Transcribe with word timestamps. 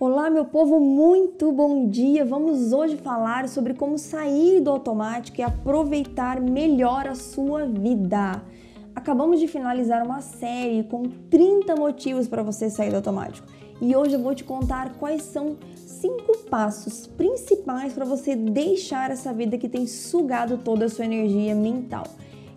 Olá, 0.00 0.30
meu 0.30 0.44
povo, 0.44 0.78
muito 0.78 1.50
bom 1.50 1.88
dia! 1.88 2.24
Vamos 2.24 2.72
hoje 2.72 2.96
falar 2.96 3.48
sobre 3.48 3.74
como 3.74 3.98
sair 3.98 4.60
do 4.60 4.70
automático 4.70 5.40
e 5.40 5.42
aproveitar 5.42 6.40
melhor 6.40 7.08
a 7.08 7.16
sua 7.16 7.66
vida. 7.66 8.40
Acabamos 8.94 9.40
de 9.40 9.48
finalizar 9.48 10.06
uma 10.06 10.20
série 10.20 10.84
com 10.84 11.02
30 11.28 11.74
motivos 11.74 12.28
para 12.28 12.44
você 12.44 12.70
sair 12.70 12.90
do 12.90 12.96
automático 12.98 13.48
e 13.80 13.96
hoje 13.96 14.14
eu 14.14 14.22
vou 14.22 14.36
te 14.36 14.44
contar 14.44 14.92
quais 14.98 15.22
são 15.22 15.56
cinco 15.74 16.38
passos 16.48 17.08
principais 17.08 17.92
para 17.92 18.04
você 18.04 18.36
deixar 18.36 19.10
essa 19.10 19.32
vida 19.32 19.58
que 19.58 19.68
tem 19.68 19.84
sugado 19.84 20.58
toda 20.58 20.84
a 20.84 20.88
sua 20.88 21.06
energia 21.06 21.56
mental. 21.56 22.04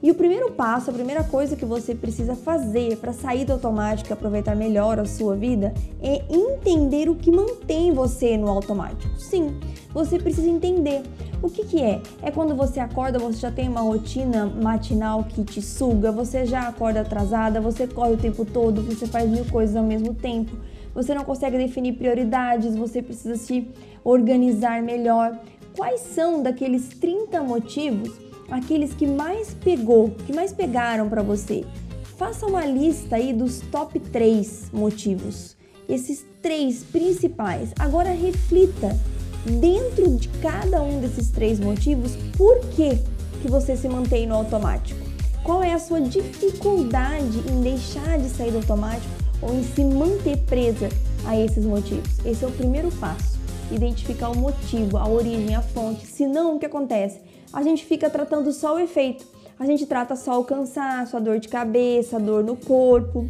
E 0.04 0.10
o 0.10 0.16
primeiro 0.16 0.52
passo, 0.52 0.90
a 0.90 0.94
primeira 0.94 1.24
coisa 1.24 1.56
que 1.56 1.64
você 1.64 1.94
precisa 1.94 2.36
fazer 2.36 2.98
para 2.98 3.14
sair 3.14 3.46
do 3.46 3.54
automático 3.54 4.10
e 4.10 4.14
aproveitar 4.14 4.56
melhor 4.56 5.00
a 5.00 5.06
sua 5.06 5.36
vida 5.36 5.74
é 6.02 6.24
entender 6.28 7.08
o 7.08 7.14
que 7.14 7.30
mantém 7.30 7.94
você 7.94 8.36
no 8.36 8.50
automático. 8.50 9.16
Sim, 9.20 9.60
você 9.94 10.18
precisa 10.18 10.50
entender. 10.50 11.04
O 11.40 11.50
que, 11.50 11.66
que 11.66 11.82
é? 11.82 12.02
É 12.24 12.32
quando 12.32 12.56
você 12.56 12.80
acorda, 12.80 13.20
você 13.20 13.38
já 13.38 13.52
tem 13.52 13.70
uma 13.70 13.82
rotina 13.82 14.48
matinal 14.48 15.24
que 15.24 15.44
te 15.44 15.62
suga, 15.62 16.12
você 16.12 16.48
já 16.48 16.68
acorda 16.68 17.02
atrasada, 17.02 17.62
você 17.62 17.86
corre 17.86 18.14
o 18.14 18.18
tempo 18.18 18.44
todo, 18.44 18.82
você 18.82 19.06
faz 19.06 19.30
mil 19.30 19.46
coisas 19.46 19.76
ao 19.76 19.84
mesmo 19.84 20.16
tempo, 20.16 20.58
você 20.96 21.14
não 21.14 21.24
consegue 21.24 21.60
definir 21.60 21.94
prioridades, 21.94 22.76
você 22.76 23.04
precisa 23.04 23.36
se 23.36 23.68
organizar 24.04 24.82
melhor. 24.82 25.38
Quais 25.78 26.02
são 26.02 26.42
daqueles 26.42 26.90
30 26.90 27.42
motivos? 27.44 28.31
Aqueles 28.52 28.94
que 28.94 29.08
mais 29.08 29.54
pegou, 29.54 30.12
que 30.28 30.34
mais 30.34 30.52
pegaram 30.52 31.10
para 31.10 31.24
você. 31.24 31.66
Faça 32.18 32.46
uma 32.46 32.66
lista 32.66 33.16
aí 33.16 33.34
dos 33.34 33.62
top 33.72 34.00
3 34.00 34.70
motivos. 34.72 35.56
Esses 35.90 36.26
três 36.42 36.84
principais. 36.84 37.72
Agora 37.80 38.12
reflita 38.12 38.96
dentro 39.60 40.16
de 40.16 40.28
cada 40.42 40.82
um 40.82 41.00
desses 41.00 41.30
três 41.30 41.60
motivos 41.60 42.16
por 42.38 42.60
que, 42.70 42.98
que 43.42 43.50
você 43.50 43.76
se 43.76 43.88
mantém 43.88 44.28
no 44.28 44.36
automático. 44.36 45.00
Qual 45.44 45.64
é 45.64 45.74
a 45.74 45.80
sua 45.80 46.00
dificuldade 46.00 47.40
em 47.50 47.62
deixar 47.62 48.20
de 48.20 48.30
sair 48.30 48.52
do 48.52 48.58
automático 48.58 49.12
ou 49.42 49.56
em 49.56 49.64
se 49.64 49.84
manter 49.84 50.38
presa 50.38 50.90
a 51.26 51.36
esses 51.40 51.66
motivos? 51.66 52.24
Esse 52.24 52.46
é 52.46 52.48
o 52.48 52.52
primeiro 52.52 52.92
passo. 52.92 53.40
Identificar 53.72 54.30
o 54.30 54.38
motivo, 54.38 54.98
a 54.98 55.08
origem, 55.08 55.56
a 55.56 55.62
fonte. 55.62 56.06
Se 56.06 56.28
não, 56.28 56.56
o 56.56 56.60
que 56.60 56.66
acontece? 56.66 57.20
A 57.54 57.62
gente 57.62 57.86
fica 57.86 58.10
tratando 58.10 58.52
só 58.52 58.76
o 58.76 58.80
efeito. 58.80 59.26
A 59.60 59.66
gente 59.66 59.86
trata 59.86 60.16
só 60.16 60.40
o 60.40 60.44
cansaço, 60.44 61.16
a 61.16 61.20
dor 61.20 61.40
de 61.40 61.48
cabeça, 61.48 62.18
a 62.18 62.20
dor 62.20 62.44
no 62.44 62.56
corpo. 62.56 63.30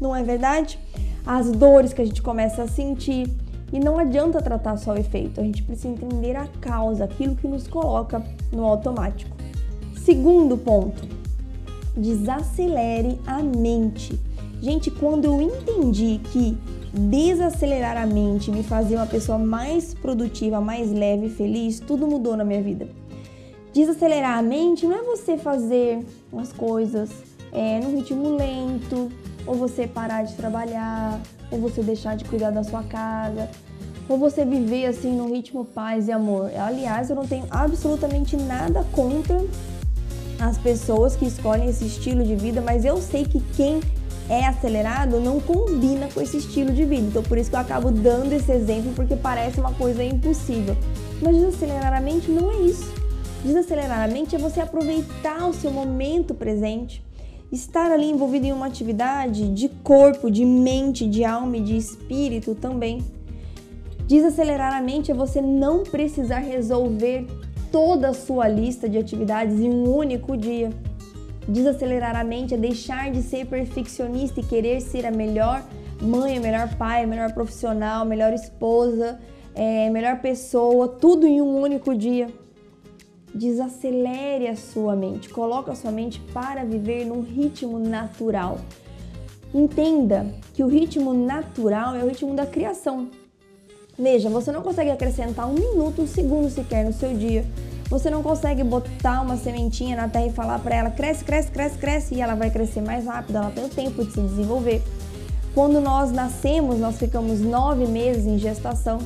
Não 0.00 0.14
é 0.14 0.22
verdade? 0.22 0.78
As 1.24 1.50
dores 1.50 1.92
que 1.92 2.02
a 2.02 2.04
gente 2.04 2.22
começa 2.22 2.62
a 2.62 2.68
sentir. 2.68 3.30
E 3.72 3.78
não 3.78 3.98
adianta 3.98 4.40
tratar 4.40 4.78
só 4.78 4.92
o 4.92 4.98
efeito, 4.98 5.40
a 5.40 5.44
gente 5.44 5.62
precisa 5.62 5.88
entender 5.88 6.34
a 6.34 6.46
causa, 6.58 7.04
aquilo 7.04 7.36
que 7.36 7.46
nos 7.46 7.68
coloca 7.68 8.24
no 8.50 8.64
automático. 8.64 9.36
Segundo 9.94 10.56
ponto, 10.56 11.06
desacelere 11.94 13.20
a 13.26 13.42
mente. 13.42 14.18
Gente, 14.62 14.90
quando 14.90 15.26
eu 15.26 15.42
entendi 15.42 16.18
que 16.32 16.56
desacelerar 16.94 17.98
a 17.98 18.06
mente 18.06 18.50
me 18.50 18.62
fazia 18.62 18.96
uma 18.96 19.06
pessoa 19.06 19.38
mais 19.38 19.92
produtiva, 19.92 20.62
mais 20.62 20.90
leve 20.90 21.26
e 21.26 21.30
feliz, 21.30 21.78
tudo 21.78 22.06
mudou 22.06 22.38
na 22.38 22.44
minha 22.44 22.62
vida. 22.62 22.88
Desacelerar 23.78 24.36
a 24.36 24.42
mente 24.42 24.84
não 24.84 24.96
é 24.96 25.02
você 25.04 25.38
fazer 25.38 26.04
umas 26.32 26.52
coisas 26.52 27.10
é, 27.52 27.78
num 27.78 27.94
ritmo 27.94 28.34
lento, 28.34 29.08
ou 29.46 29.54
você 29.54 29.86
parar 29.86 30.24
de 30.24 30.34
trabalhar, 30.34 31.20
ou 31.48 31.60
você 31.60 31.80
deixar 31.80 32.16
de 32.16 32.24
cuidar 32.24 32.50
da 32.50 32.64
sua 32.64 32.82
casa, 32.82 33.48
ou 34.08 34.18
você 34.18 34.44
viver 34.44 34.86
assim 34.86 35.16
no 35.16 35.32
ritmo 35.32 35.64
paz 35.64 36.08
e 36.08 36.12
amor. 36.12 36.50
Aliás, 36.58 37.08
eu 37.08 37.14
não 37.14 37.24
tenho 37.24 37.46
absolutamente 37.52 38.36
nada 38.36 38.84
contra 38.90 39.40
as 40.40 40.58
pessoas 40.58 41.14
que 41.14 41.26
escolhem 41.26 41.68
esse 41.68 41.86
estilo 41.86 42.24
de 42.24 42.34
vida, 42.34 42.60
mas 42.60 42.84
eu 42.84 42.96
sei 42.96 43.26
que 43.26 43.38
quem 43.54 43.78
é 44.28 44.44
acelerado 44.44 45.20
não 45.20 45.38
combina 45.38 46.08
com 46.12 46.20
esse 46.20 46.38
estilo 46.38 46.72
de 46.72 46.84
vida. 46.84 47.06
Então 47.06 47.22
por 47.22 47.38
isso 47.38 47.48
que 47.48 47.54
eu 47.54 47.60
acabo 47.60 47.92
dando 47.92 48.32
esse 48.32 48.50
exemplo 48.50 48.92
porque 48.96 49.14
parece 49.14 49.60
uma 49.60 49.72
coisa 49.74 50.02
impossível. 50.02 50.76
Mas 51.22 51.36
desacelerar 51.36 51.92
a 51.92 52.00
mente 52.00 52.28
não 52.28 52.50
é 52.50 52.56
isso. 52.62 53.07
Desacelerar 53.44 54.02
a 54.02 54.08
mente 54.08 54.34
é 54.34 54.38
você 54.38 54.60
aproveitar 54.60 55.46
o 55.46 55.54
seu 55.54 55.70
momento 55.70 56.34
presente, 56.34 57.04
estar 57.52 57.92
ali 57.92 58.10
envolvido 58.10 58.46
em 58.46 58.52
uma 58.52 58.66
atividade 58.66 59.48
de 59.50 59.68
corpo, 59.68 60.28
de 60.28 60.44
mente, 60.44 61.06
de 61.06 61.24
alma 61.24 61.56
e 61.56 61.60
de 61.60 61.76
espírito 61.76 62.56
também. 62.56 62.98
Desacelerar 64.08 64.74
a 64.74 64.82
mente 64.82 65.12
é 65.12 65.14
você 65.14 65.40
não 65.40 65.84
precisar 65.84 66.40
resolver 66.40 67.28
toda 67.70 68.08
a 68.08 68.14
sua 68.14 68.48
lista 68.48 68.88
de 68.88 68.98
atividades 68.98 69.60
em 69.60 69.70
um 69.70 69.88
único 69.88 70.36
dia. 70.36 70.70
Desacelerar 71.46 72.16
a 72.16 72.24
mente 72.24 72.54
é 72.54 72.56
deixar 72.56 73.12
de 73.12 73.22
ser 73.22 73.46
perfeccionista 73.46 74.40
e 74.40 74.42
querer 74.42 74.80
ser 74.80 75.06
a 75.06 75.12
melhor 75.12 75.62
mãe, 76.02 76.38
a 76.38 76.40
melhor 76.40 76.74
pai, 76.74 77.04
a 77.04 77.06
melhor 77.06 77.32
profissional, 77.32 78.02
a 78.02 78.04
melhor 78.04 78.32
esposa, 78.32 79.20
é, 79.54 79.88
melhor 79.90 80.20
pessoa, 80.20 80.88
tudo 80.88 81.24
em 81.24 81.40
um 81.40 81.60
único 81.60 81.94
dia 81.94 82.26
desacelere 83.34 84.48
a 84.48 84.56
sua 84.56 84.96
mente, 84.96 85.28
coloque 85.28 85.70
a 85.70 85.74
sua 85.74 85.90
mente 85.90 86.20
para 86.32 86.64
viver 86.64 87.04
num 87.04 87.20
ritmo 87.20 87.78
natural. 87.78 88.58
Entenda 89.54 90.26
que 90.52 90.62
o 90.62 90.66
ritmo 90.66 91.14
natural 91.14 91.94
é 91.94 92.04
o 92.04 92.08
ritmo 92.08 92.34
da 92.34 92.46
criação. 92.46 93.08
Veja, 93.98 94.28
você 94.28 94.52
não 94.52 94.62
consegue 94.62 94.90
acrescentar 94.90 95.48
um 95.48 95.54
minuto, 95.54 96.02
um 96.02 96.06
segundo 96.06 96.48
sequer 96.50 96.84
no 96.84 96.92
seu 96.92 97.14
dia. 97.14 97.44
Você 97.90 98.10
não 98.10 98.22
consegue 98.22 98.62
botar 98.62 99.22
uma 99.22 99.36
sementinha 99.36 99.96
na 99.96 100.08
terra 100.08 100.26
e 100.26 100.32
falar 100.32 100.58
para 100.58 100.76
ela 100.76 100.90
cresce, 100.90 101.24
cresce, 101.24 101.50
cresce, 101.50 101.78
cresce 101.78 102.14
e 102.14 102.20
ela 102.20 102.34
vai 102.34 102.50
crescer 102.50 102.82
mais 102.82 103.06
rápido. 103.06 103.36
Ela 103.36 103.50
tem 103.50 103.64
o 103.64 103.68
tempo 103.68 104.04
de 104.04 104.12
se 104.12 104.20
desenvolver. 104.20 104.82
Quando 105.54 105.80
nós 105.80 106.12
nascemos, 106.12 106.78
nós 106.78 106.98
ficamos 106.98 107.40
nove 107.40 107.86
meses 107.86 108.26
em 108.26 108.38
gestação. 108.38 108.98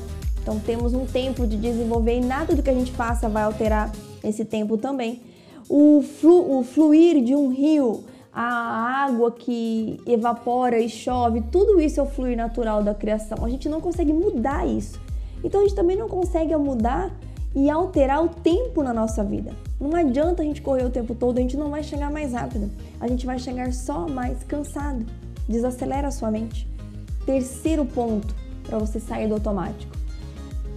Então 0.42 0.58
temos 0.58 0.92
um 0.92 1.06
tempo 1.06 1.46
de 1.46 1.56
desenvolver 1.56 2.18
e 2.18 2.20
nada 2.20 2.54
do 2.54 2.62
que 2.62 2.68
a 2.68 2.74
gente 2.74 2.90
faça 2.90 3.28
vai 3.28 3.44
alterar 3.44 3.92
esse 4.22 4.44
tempo 4.44 4.76
também. 4.76 5.20
O, 5.68 6.02
flu, 6.02 6.58
o 6.58 6.62
fluir 6.62 7.22
de 7.22 7.34
um 7.34 7.48
rio, 7.48 8.04
a 8.32 9.04
água 9.04 9.30
que 9.30 10.00
evapora 10.06 10.78
e 10.78 10.88
chove, 10.88 11.42
tudo 11.52 11.80
isso 11.80 12.00
é 12.00 12.02
o 12.02 12.06
fluir 12.06 12.36
natural 12.36 12.82
da 12.82 12.94
criação. 12.94 13.44
A 13.44 13.48
gente 13.48 13.68
não 13.68 13.80
consegue 13.80 14.12
mudar 14.12 14.66
isso. 14.66 15.00
Então 15.44 15.60
a 15.60 15.64
gente 15.64 15.74
também 15.74 15.96
não 15.96 16.08
consegue 16.08 16.54
mudar 16.56 17.10
e 17.54 17.68
alterar 17.68 18.24
o 18.24 18.28
tempo 18.28 18.82
na 18.82 18.94
nossa 18.94 19.22
vida. 19.22 19.52
Não 19.80 19.94
adianta 19.94 20.42
a 20.42 20.44
gente 20.44 20.62
correr 20.62 20.84
o 20.84 20.90
tempo 20.90 21.14
todo, 21.14 21.38
a 21.38 21.40
gente 21.40 21.56
não 21.56 21.70
vai 21.70 21.82
chegar 21.82 22.10
mais 22.10 22.32
rápido. 22.32 22.70
A 23.00 23.06
gente 23.08 23.26
vai 23.26 23.38
chegar 23.38 23.72
só 23.72 24.08
mais 24.08 24.42
cansado. 24.44 25.04
Desacelera 25.48 26.08
a 26.08 26.10
sua 26.10 26.30
mente. 26.30 26.66
Terceiro 27.26 27.84
ponto 27.84 28.34
para 28.64 28.78
você 28.78 28.98
sair 28.98 29.28
do 29.28 29.34
automático. 29.34 29.94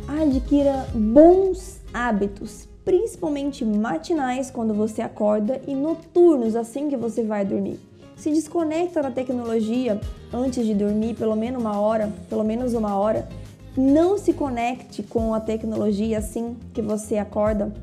Adquira 0.08 0.86
bons 0.94 1.80
hábitos 1.94 2.68
principalmente 2.86 3.66
matinais 3.66 4.52
quando 4.52 4.74
você 4.74 5.02
acorda 5.02 5.60
e 5.68 5.74
noturnos 5.74 6.56
assim 6.56 6.88
que 6.88 6.96
você 6.96 7.24
vai 7.24 7.44
dormir. 7.44 7.80
Se 8.16 8.30
desconecta 8.30 9.02
da 9.02 9.12
tecnologia 9.12 10.00
antes 10.32 10.66
de 10.66 10.74
dormir, 10.74 11.16
pelo 11.16 11.36
menos 11.36 11.60
uma 11.60 11.80
hora, 11.80 12.14
pelo 12.30 12.44
menos 12.44 12.74
uma 12.74 12.96
hora. 12.96 13.28
Não 13.76 14.18
se 14.18 14.32
conecte 14.32 15.04
com 15.04 15.34
a 15.34 15.40
tecnologia 15.42 16.20
assim 16.20 16.56
que 16.74 16.82
você 16.82 17.18
acorda. 17.18 17.74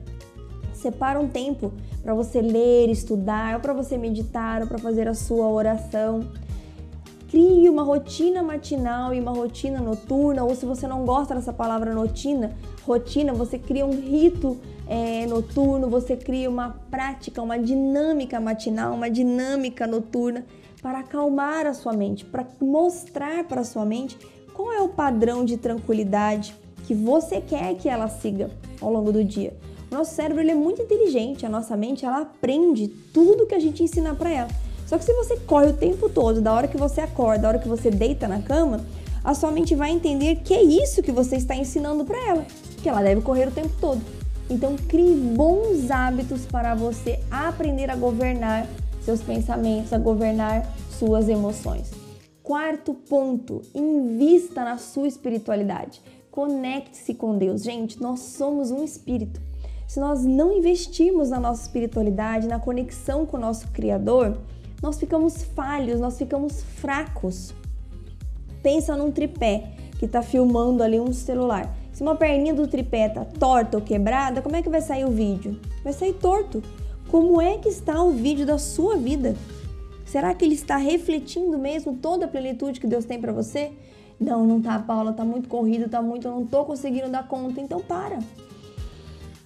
Separa 0.73 1.21
um 1.21 1.29
tempo 1.29 1.73
para 2.03 2.15
você 2.15 2.41
ler, 2.41 2.89
estudar, 2.89 3.55
ou 3.55 3.61
para 3.61 3.75
você 3.75 3.99
meditar, 3.99 4.63
ou 4.63 4.69
para 4.69 4.79
fazer 4.79 5.07
a 5.07 5.15
sua 5.15 5.49
oração. 5.49 6.21
Crie 7.29 7.69
uma 7.69 7.83
rotina 7.83 8.43
matinal 8.43 9.15
e 9.15 9.21
uma 9.21 9.33
rotina 9.33 9.81
noturna, 9.81 10.45
ou 10.45 10.55
se 10.55 10.65
você 10.65 10.87
não 10.87 11.05
gosta 11.05 11.35
dessa 11.35 11.53
palavra 11.53 11.95
rotina, 11.95 12.53
rotina, 12.87 13.33
você 13.33 13.59
cria 13.59 13.87
um 13.87 13.93
rito 13.93 14.59
é, 14.87 15.27
noturno, 15.27 15.89
você 15.89 16.17
cria 16.17 16.49
uma 16.51 16.71
prática, 16.91 17.41
uma 17.41 17.59
dinâmica 17.59 18.41
matinal, 18.41 18.95
uma 18.95 19.11
dinâmica 19.11 19.87
noturna 19.87 20.45
para 20.83 21.01
acalmar 21.01 21.67
a 21.67 21.75
sua 21.75 21.93
mente, 21.93 22.25
para 22.25 22.47
mostrar 22.61 23.45
para 23.45 23.61
a 23.61 23.65
sua 23.65 23.85
mente 23.85 24.19
qual 24.53 24.73
é 24.73 24.81
o 24.81 24.89
padrão 24.89 25.45
de 25.45 25.57
tranquilidade 25.57 26.55
que 26.85 26.95
você 26.95 27.41
quer 27.41 27.75
que 27.77 27.89
ela 27.89 28.09
siga 28.09 28.51
ao 28.81 28.93
longo 28.93 29.13
do 29.13 29.25
dia. 29.25 29.57
O 29.91 29.95
nosso 29.95 30.15
cérebro 30.15 30.43
ele 30.43 30.51
é 30.51 30.55
muito 30.55 30.83
inteligente, 30.83 31.47
a 31.47 31.49
nossa 31.49 31.77
mente 31.77 32.05
ela 32.05 32.23
aprende 32.23 32.89
tudo 33.13 33.47
que 33.47 33.55
a 33.55 33.61
gente 33.61 33.83
ensina 33.83 34.15
para 34.15 34.31
ela. 34.31 34.49
Só 34.87 34.99
que 34.99 35.05
se 35.05 35.15
você 35.15 35.37
corre 35.39 35.69
o 35.69 35.73
tempo 35.73 36.09
todo, 36.09 36.41
da 36.41 36.53
hora 36.53 36.69
que 36.69 36.77
você 36.77 37.01
acorda, 37.01 37.43
da 37.43 37.49
hora 37.49 37.59
que 37.59 37.69
você 37.69 37.91
deita 37.91 38.27
na 38.27 38.43
cama, 38.43 38.85
a 39.25 39.35
sua 39.35 39.51
mente 39.51 39.75
vai 39.75 39.91
entender 39.91 40.37
que 40.37 40.53
é 40.53 40.63
isso 40.63 41.03
que 41.03 41.13
você 41.13 41.37
está 41.37 41.55
ensinando 41.55 42.05
para 42.05 42.19
ela, 42.29 42.47
que 42.83 42.89
ela 42.89 43.03
deve 43.03 43.21
correr 43.21 43.49
o 43.49 43.53
tempo 43.53 43.73
todo. 43.81 44.22
Então 44.53 44.77
crie 44.77 45.15
bons 45.15 45.91
hábitos 45.91 46.45
para 46.45 46.75
você 46.75 47.21
aprender 47.31 47.89
a 47.89 47.97
governar 47.97 48.67
seus 49.01 49.23
pensamentos, 49.23 49.95
a 49.95 49.99
governar 49.99 50.71
suas 50.91 51.27
emoções. 51.27 51.91
Quarto 52.43 52.93
ponto, 52.93 53.63
invista 53.75 54.63
na 54.63 54.77
sua 54.77 55.09
espiritualidade. 55.09 56.03
Conecte-se 56.31 57.15
com 57.15 57.39
Deus. 57.39 57.63
Gente, 57.63 57.99
nós 57.99 58.21
somos 58.21 58.71
um 58.71 58.85
espírito. 58.85 59.41
Se 59.89 59.99
nós 59.99 60.23
não 60.23 60.53
investirmos 60.53 61.31
na 61.31 61.41
nossa 61.41 61.63
espiritualidade, 61.63 62.47
na 62.47 62.59
conexão 62.59 63.25
com 63.25 63.39
o 63.39 63.41
nosso 63.41 63.69
Criador, 63.69 64.37
nós 64.83 64.99
ficamos 64.99 65.43
falhos, 65.43 65.99
nós 65.99 66.19
ficamos 66.19 66.63
fracos. 66.63 67.55
Pensa 68.63 68.97
num 68.97 69.11
tripé 69.11 69.73
que 69.99 70.05
está 70.05 70.21
filmando 70.21 70.83
ali 70.83 71.01
um 71.01 71.13
celular. 71.13 71.75
Se 71.93 72.03
uma 72.03 72.17
perninha 72.17 72.55
do 72.55 72.67
tripé 72.67 73.07
está 73.07 73.25
torta 73.25 73.77
ou 73.77 73.83
quebrada, 73.83 74.41
como 74.41 74.57
é 74.57 74.63
que 74.63 74.69
vai 74.69 74.81
sair 74.81 75.05
o 75.05 75.11
vídeo? 75.11 75.61
Vai 75.85 75.93
sair 75.93 76.15
torto. 76.15 76.63
Como 77.11 77.41
é 77.41 77.59
que 77.59 77.69
está 77.69 78.03
o 78.03 78.11
vídeo 78.11 78.47
da 78.47 78.57
sua 78.57 78.97
vida? 78.97 79.37
Será 80.07 80.35
que 80.35 80.45
ele 80.45 80.55
está 80.55 80.77
refletindo 80.77 81.59
mesmo 81.59 81.97
toda 81.97 82.25
a 82.25 82.29
plenitude 82.29 82.81
que 82.81 82.87
Deus 82.87 83.05
tem 83.05 83.21
para 83.21 83.33
você? 83.33 83.73
Não, 84.19 84.47
não 84.47 84.61
tá, 84.61 84.79
Paula, 84.79 85.13
tá 85.13 85.25
muito 85.25 85.49
corrido, 85.49 85.89
tá 85.89 86.01
muito, 86.01 86.27
eu 86.27 86.33
não 86.33 86.47
tô 86.47 86.65
conseguindo 86.65 87.11
dar 87.11 87.29
conta. 87.29 87.61
Então 87.61 87.81
para. 87.81 88.19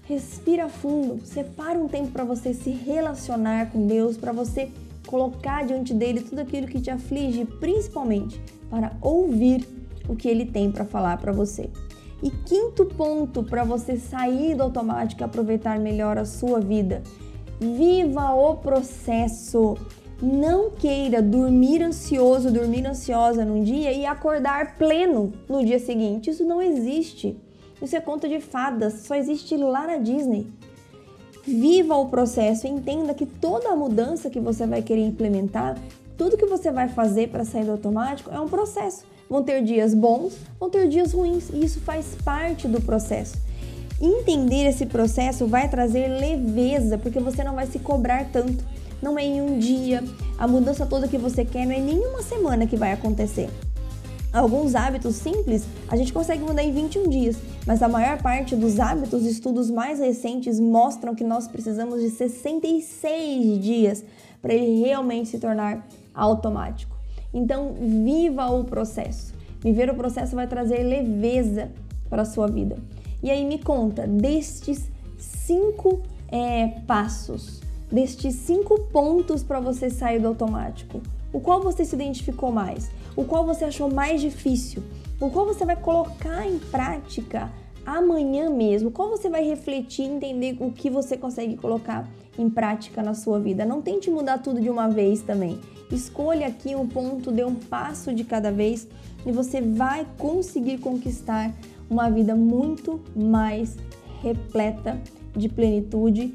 Respira 0.05 0.69
fundo, 0.69 1.21
separa 1.25 1.77
um 1.79 1.89
tempo 1.89 2.13
para 2.13 2.23
você 2.23 2.55
se 2.55 2.71
relacionar 2.71 3.73
com 3.73 3.89
Deus, 3.89 4.17
para 4.17 4.31
você 4.31 4.71
colocar 5.07 5.65
diante 5.65 5.93
dele 5.93 6.21
tudo 6.21 6.41
aquilo 6.41 6.69
que 6.69 6.81
te 6.81 6.91
aflige, 6.91 7.45
principalmente 7.45 8.41
para 8.71 8.93
ouvir 9.01 9.67
o 10.09 10.15
que 10.15 10.29
ele 10.29 10.47
tem 10.47 10.71
para 10.71 10.85
falar 10.85 11.17
para 11.19 11.33
você. 11.33 11.71
E 12.23 12.31
quinto 12.31 12.87
ponto 12.87 13.43
para 13.43 13.65
você 13.65 13.97
sair 13.97 14.55
do 14.55 14.63
automático 14.63 15.23
e 15.23 15.25
aproveitar 15.25 15.79
melhor 15.79 16.17
a 16.17 16.25
sua 16.25 16.61
vida 16.61 17.03
Viva 17.59 18.35
o 18.35 18.57
processo. 18.57 19.77
Não 20.21 20.71
queira 20.71 21.23
dormir 21.23 21.83
ansioso, 21.83 22.51
dormir 22.51 22.87
ansiosa 22.87 23.45
num 23.45 23.63
dia 23.63 23.93
e 23.93 24.05
acordar 24.05 24.77
pleno 24.77 25.33
no 25.49 25.65
dia 25.65 25.79
seguinte. 25.79 26.31
Isso 26.31 26.45
não 26.45 26.61
existe. 26.61 27.37
Isso 27.81 27.97
é 27.97 28.01
conto 28.01 28.29
de 28.29 28.41
fadas, 28.41 29.01
só 29.01 29.15
existe 29.15 29.57
lá 29.57 29.87
na 29.87 29.97
Disney. 29.97 30.47
Viva 31.47 31.97
o 31.97 32.09
processo, 32.09 32.67
entenda 32.67 33.15
que 33.15 33.27
toda 33.27 33.71
a 33.71 33.77
mudança 33.77 34.31
que 34.31 34.41
você 34.41 34.67
vai 34.67 34.83
querer 34.83 35.07
implementar, 35.07 35.79
tudo 36.17 36.37
que 36.37 36.47
você 36.47 36.71
vai 36.71 36.89
fazer 36.89 37.29
para 37.29 37.45
sair 37.45 37.65
do 37.65 37.73
automático 37.73 38.31
é 38.31 38.41
um 38.41 38.49
processo. 38.49 39.05
Vão 39.29 39.43
ter 39.43 39.63
dias 39.63 39.93
bons, 39.93 40.35
vão 40.59 40.71
ter 40.71 40.89
dias 40.89 41.13
ruins, 41.13 41.51
e 41.53 41.65
isso 41.65 41.81
faz 41.81 42.17
parte 42.25 42.69
do 42.69 42.81
processo. 42.81 43.37
Entender 44.01 44.67
esse 44.67 44.87
processo 44.87 45.47
vai 45.47 45.69
trazer 45.69 46.07
leveza, 46.07 46.99
porque 46.99 47.19
você 47.19 47.43
não 47.43 47.55
vai 47.55 47.67
se 47.67 47.79
cobrar 47.79 48.27
tanto. 48.31 48.65
Não 49.03 49.19
é 49.19 49.25
em 49.25 49.41
um 49.41 49.59
dia, 49.59 50.03
a 50.39 50.47
mudança 50.47 50.87
toda 50.87 51.09
que 51.09 51.19
você 51.19 51.45
quer 51.45 51.67
não 51.67 51.75
é 51.75 51.81
nem 51.81 51.99
uma 51.99 52.23
semana 52.23 52.67
que 52.67 52.77
vai 52.77 52.93
acontecer. 52.93 53.49
Alguns 54.33 54.75
hábitos 54.75 55.17
simples 55.17 55.65
a 55.89 55.97
gente 55.97 56.13
consegue 56.13 56.43
mudar 56.43 56.63
em 56.63 56.73
21 56.73 57.09
dias, 57.09 57.37
mas 57.67 57.83
a 57.83 57.89
maior 57.89 58.21
parte 58.21 58.55
dos 58.55 58.79
hábitos, 58.79 59.25
estudos 59.25 59.71
mais 59.71 59.99
recentes 59.99 60.61
mostram 60.61 61.15
que 61.15 61.25
nós 61.25 61.49
precisamos 61.49 62.03
de 62.03 62.11
66 62.11 63.63
dias 63.63 64.05
para 64.43 64.53
ele 64.53 64.81
realmente 64.81 65.31
se 65.31 65.39
tornar 65.39 65.87
automático. 66.15 66.96
Então, 67.37 67.75
viva 67.79 68.51
o 68.51 68.65
processo. 68.65 69.35
Viver 69.61 69.91
o 69.91 69.95
processo 69.95 70.35
vai 70.35 70.47
trazer 70.47 70.83
leveza 70.83 71.71
para 72.09 72.23
a 72.23 72.25
sua 72.25 72.47
vida. 72.47 72.79
E 73.23 73.31
aí 73.31 73.45
me 73.45 73.59
conta, 73.59 74.07
destes 74.07 74.91
cinco 75.19 76.01
é, 76.29 76.69
passos, 76.87 77.61
destes 77.93 78.37
cinco 78.37 78.81
pontos 78.91 79.43
para 79.43 79.61
você 79.61 79.91
sair 79.91 80.19
do 80.19 80.29
automático, 80.29 81.03
o 81.31 81.39
qual 81.39 81.61
você 81.61 81.85
se 81.85 81.95
identificou 81.95 82.51
mais? 82.51 82.91
O 83.15 83.25
qual 83.25 83.45
você 83.45 83.67
achou 83.67 83.93
mais 83.93 84.23
difícil? 84.23 84.83
O 85.21 85.29
qual 85.29 85.45
você 85.45 85.67
vai 85.67 85.77
colocar 85.77 86.47
em 86.47 86.59
prática 86.59 87.53
amanhã 87.85 88.49
mesmo? 88.49 88.91
Qual 88.91 89.11
você 89.11 89.29
vai 89.29 89.45
refletir 89.45 90.05
e 90.05 90.09
entender 90.09 90.57
o 90.59 90.73
que 90.73 90.89
você 90.89 91.19
consegue 91.19 91.55
colocar 91.55 92.09
em 92.39 92.49
prática 92.49 93.03
na 93.03 93.13
sua 93.13 93.39
vida? 93.39 93.67
Não 93.67 93.83
tente 93.83 94.11
mudar 94.11 94.39
tudo 94.39 94.59
de 94.59 94.71
uma 94.71 94.89
vez 94.89 95.21
também. 95.21 95.61
Escolha 95.91 96.49
aqui 96.49 96.75
um 96.75 96.87
ponto, 96.87 97.31
dê 97.31 97.45
um 97.45 97.55
passo 97.55 98.13
de 98.13 98.25
cada 98.25 98.51
vez 98.51 98.89
e 99.25 99.31
você 99.31 99.61
vai 99.61 100.07
conseguir 100.19 100.79
conquistar 100.79 101.55
uma 101.89 102.11
vida 102.11 102.35
muito 102.35 103.01
mais 103.15 103.77
repleta 104.23 105.01
de 105.37 105.49
plenitude, 105.49 106.35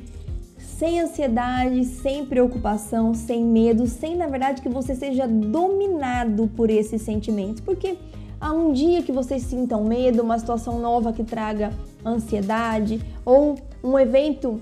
sem 0.58 1.00
ansiedade, 1.00 1.84
sem 1.86 2.26
preocupação, 2.26 3.14
sem 3.14 3.44
medo, 3.44 3.88
sem 3.88 4.16
na 4.16 4.28
verdade 4.28 4.62
que 4.62 4.70
você 4.70 4.96
seja 4.96 5.28
dominado 5.28 6.48
por 6.56 6.70
esses 6.70 7.02
sentimentos, 7.02 7.62
porque 7.62 7.98
há 8.40 8.54
um 8.54 8.72
dia 8.72 9.04
que 9.04 9.12
você 9.12 9.40
sinta 9.40 9.76
um 9.76 9.84
medo, 9.84 10.24
uma 10.24 10.40
situação 10.40 10.80
nova 10.80 11.12
que 11.12 11.24
traga 11.24 11.72
ansiedade 12.06 13.02
ou 13.26 13.56
um 13.84 14.00
evento 14.00 14.62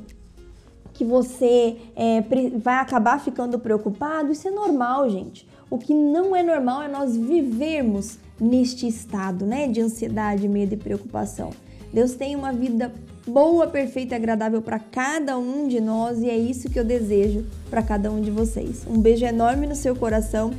que 1.00 1.06
você 1.06 1.78
é, 1.96 2.22
vai 2.58 2.76
acabar 2.76 3.22
ficando 3.22 3.58
preocupado, 3.58 4.34
isso 4.34 4.50
é 4.50 4.52
normal, 4.52 5.10
gente. 5.10 5.48
O 5.70 5.78
que 5.78 5.94
não 5.94 6.36
é 6.36 6.44
normal 6.44 6.84
é 6.84 6.90
nós 6.90 7.16
vivermos 7.16 8.20
neste 8.38 8.86
estado, 8.86 9.46
né, 9.46 9.66
de 9.70 9.80
ansiedade, 9.80 10.46
medo 10.46 10.74
e 10.74 10.78
preocupação. 10.78 11.52
Deus 11.94 12.16
tem 12.16 12.36
uma 12.36 12.52
vida 12.52 12.94
boa, 13.26 13.66
perfeita 13.66 14.14
e 14.14 14.18
agradável 14.18 14.62
para 14.62 14.78
cada 14.78 15.38
um 15.38 15.70
de 15.70 15.80
nós 15.80 16.20
e 16.20 16.30
é 16.30 16.38
isso 16.38 16.70
que 16.70 16.78
eu 16.78 16.84
desejo 16.84 17.46
para 17.70 17.82
cada 17.82 18.12
um 18.12 18.20
de 18.20 18.30
vocês. 18.30 18.86
Um 18.86 19.00
beijo 19.00 19.24
enorme 19.24 19.68
no 19.68 19.76
seu 19.78 19.96
coração. 19.96 20.52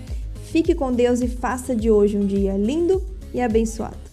Fique 0.47 0.75
com 0.75 0.91
Deus 0.91 1.21
e 1.21 1.29
faça 1.29 1.77
de 1.77 1.91
hoje 1.91 2.17
um 2.17 2.25
dia 2.25 2.57
lindo 2.57 3.03
e 3.35 3.43
abençoado. 3.43 4.10